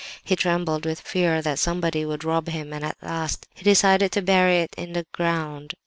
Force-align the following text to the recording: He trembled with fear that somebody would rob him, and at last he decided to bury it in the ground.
He 0.23 0.35
trembled 0.35 0.83
with 0.83 0.99
fear 0.99 1.43
that 1.43 1.59
somebody 1.59 2.05
would 2.05 2.23
rob 2.23 2.47
him, 2.49 2.73
and 2.73 2.83
at 2.83 2.97
last 3.03 3.45
he 3.53 3.61
decided 3.63 4.11
to 4.13 4.23
bury 4.23 4.55
it 4.61 4.73
in 4.75 4.93
the 4.93 5.05
ground. 5.11 5.75